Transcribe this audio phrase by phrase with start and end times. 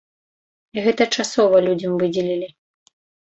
[0.85, 2.47] Гэта часова людзям выдзелілі.